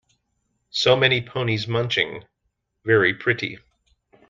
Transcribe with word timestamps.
So 0.71 0.95
many 0.95 1.21
ponies 1.21 1.67
munching; 1.67 2.23
very 2.83 3.13
pretty! 3.13 3.59